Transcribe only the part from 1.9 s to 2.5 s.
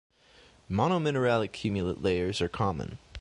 layers are